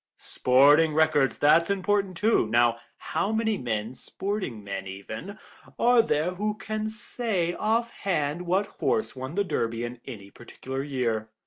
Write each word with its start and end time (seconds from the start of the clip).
"Sporting 0.17 0.95
records, 0.95 1.37
that's 1.37 1.69
important, 1.69 2.17
too; 2.17 2.47
now 2.47 2.79
how 2.97 3.31
many 3.31 3.55
men, 3.55 3.93
sporting 3.93 4.63
men 4.63 4.87
even, 4.87 5.37
are 5.77 6.01
there 6.01 6.31
who 6.31 6.55
can 6.57 6.89
say 6.89 7.53
off 7.53 7.91
hand 7.91 8.47
what 8.47 8.65
horse 8.65 9.15
won 9.15 9.35
the 9.35 9.43
Derby 9.43 9.83
in 9.83 10.01
any 10.07 10.31
particular 10.31 10.81
year? 10.81 11.29